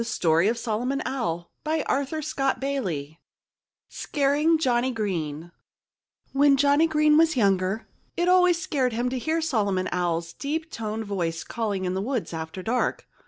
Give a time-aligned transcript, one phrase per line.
[0.03, 0.51] Said Solomon The Tale
[1.63, 2.33] of Solomon
[2.65, 3.17] Owl I
[3.87, 5.51] Scaring Johnny Green
[6.33, 11.05] When Johnnie Green was younger, it always scared him to hear Solomon Owl's deep toned
[11.05, 13.07] voice calling in the woods after dark.